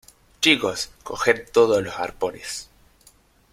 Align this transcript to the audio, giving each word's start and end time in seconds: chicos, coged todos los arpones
chicos, 0.41 0.89
coged 1.03 1.51
todos 1.51 1.83
los 1.83 1.99
arpones 1.99 2.67